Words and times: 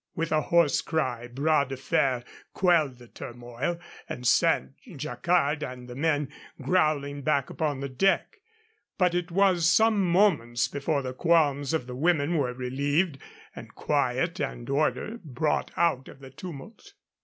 With 0.15 0.31
a 0.31 0.41
hoarse 0.41 0.81
cry 0.81 1.27
Bras 1.27 1.67
de 1.67 1.77
Fer 1.77 2.23
quelled 2.55 2.97
the 2.97 3.07
turmoil 3.07 3.79
and 4.09 4.25
sent 4.25 4.73
Jacquard 4.97 5.61
and 5.61 5.87
the 5.87 5.93
men 5.93 6.29
growling 6.59 7.21
back 7.21 7.51
upon 7.51 7.81
the 7.81 7.87
deck; 7.87 8.39
but 8.97 9.13
it 9.13 9.29
was 9.29 9.67
some 9.69 10.01
moments 10.03 10.67
before 10.67 11.03
the 11.03 11.13
qualms 11.13 11.71
of 11.71 11.85
the 11.85 11.93
women 11.95 12.35
were 12.37 12.51
relieved 12.55 13.19
and 13.55 13.75
quiet 13.75 14.39
and 14.39 14.71
order 14.71 15.19
brought 15.23 15.69
out 15.77 16.07
of 16.07 16.17
the 16.19 16.31
tumult. 16.31 16.93